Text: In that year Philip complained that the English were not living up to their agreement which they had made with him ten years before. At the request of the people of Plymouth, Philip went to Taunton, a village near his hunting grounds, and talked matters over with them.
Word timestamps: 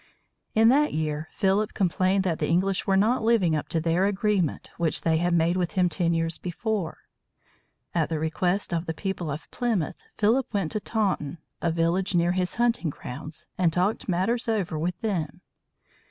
In 0.55 0.69
that 0.69 0.95
year 0.95 1.27
Philip 1.31 1.75
complained 1.75 2.23
that 2.23 2.39
the 2.39 2.47
English 2.49 2.87
were 2.87 2.97
not 2.97 3.21
living 3.21 3.55
up 3.55 3.69
to 3.69 3.79
their 3.79 4.07
agreement 4.07 4.71
which 4.77 5.01
they 5.01 5.17
had 5.17 5.31
made 5.31 5.55
with 5.55 5.73
him 5.73 5.89
ten 5.89 6.11
years 6.15 6.39
before. 6.39 7.01
At 7.93 8.09
the 8.09 8.17
request 8.17 8.73
of 8.73 8.87
the 8.87 8.95
people 8.95 9.29
of 9.29 9.51
Plymouth, 9.51 10.01
Philip 10.17 10.51
went 10.55 10.71
to 10.71 10.79
Taunton, 10.79 11.37
a 11.61 11.69
village 11.71 12.15
near 12.15 12.31
his 12.31 12.55
hunting 12.55 12.89
grounds, 12.89 13.47
and 13.59 13.71
talked 13.71 14.09
matters 14.09 14.47
over 14.47 14.79
with 14.79 14.99
them. 15.01 15.41